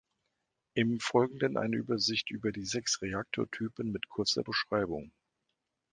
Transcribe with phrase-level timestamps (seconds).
[0.73, 5.11] Im Folgenden eine Übersicht über die sechs Reaktortypen mit kurzer Beschreibung.